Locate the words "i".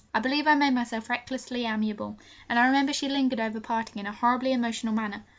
0.15-0.19, 0.47-0.55, 2.57-2.65